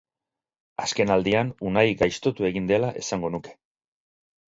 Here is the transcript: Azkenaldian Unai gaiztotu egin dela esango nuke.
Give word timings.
Azkenaldian 0.83 1.53
Unai 1.71 1.85
gaiztotu 2.01 2.51
egin 2.53 2.73
dela 2.75 2.93
esango 3.07 3.35
nuke. 3.39 3.59